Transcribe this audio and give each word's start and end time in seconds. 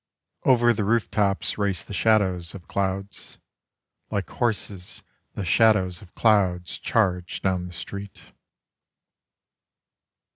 Over 0.45 0.73
the 0.73 0.83
roof 0.83 1.11
tops 1.11 1.59
race 1.59 1.83
the 1.83 1.93
shadows 1.93 2.55
of 2.55 2.67
clouds; 2.67 3.37
Like 4.09 4.27
horses 4.27 5.03
the 5.35 5.45
shadows 5.45 6.01
of 6.01 6.15
clouds 6.15 6.79
charge 6.79 7.39
down 7.43 7.67
the 7.67 7.71
street. 7.73 8.19